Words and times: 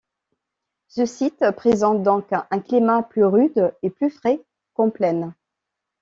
Ce 0.87 1.05
site 1.05 1.45
présente 1.55 2.01
donc 2.01 2.25
un 2.33 2.59
climat 2.59 3.03
plus 3.03 3.23
rude 3.23 3.71
et 3.83 3.91
plus 3.91 4.09
frais 4.09 4.43
qu'en 4.73 4.89
plaine. 4.89 5.35